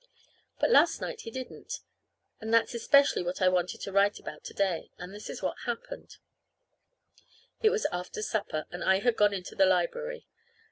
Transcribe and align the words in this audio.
But 0.57 0.71
last 0.71 0.99
night 0.99 1.21
he 1.21 1.29
didn't. 1.29 1.81
And 2.39 2.51
that's 2.51 2.73
especially 2.73 3.21
what 3.21 3.39
I 3.39 3.47
wanted 3.49 3.81
to 3.81 3.91
write 3.91 4.17
about 4.17 4.43
to 4.45 4.53
day. 4.55 4.89
And 4.97 5.13
this 5.13 5.29
is 5.29 5.41
the 5.41 5.45
way 5.45 5.51
it 5.51 5.65
happened. 5.67 6.17
It 7.61 7.69
was 7.69 7.85
after 7.91 8.23
supper, 8.23 8.65
and 8.71 8.83
I 8.83 8.97
had 9.01 9.15
gone 9.15 9.31
into 9.35 9.53
the 9.53 9.67
library. 9.67 10.25